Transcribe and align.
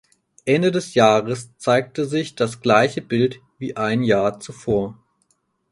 Ende 0.47 0.71
des 0.71 0.95
Jahres 0.95 1.55
zeigte 1.59 2.07
sich 2.07 2.33
das 2.33 2.59
gleiche 2.61 3.03
Bild 3.03 3.39
wie 3.59 3.75
ein 3.77 4.01
Jahr 4.01 4.39
zuvor. 4.39 4.97